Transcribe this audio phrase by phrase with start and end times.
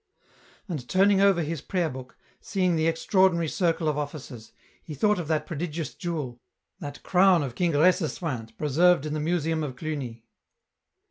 [0.67, 5.19] And turning over his prayer book, seeing the extra ordinary circle of offices, he thought
[5.19, 6.41] of that prodigious jewel,
[6.79, 10.23] that crown of King Recceswinthe preserved in the Museum of Cluny.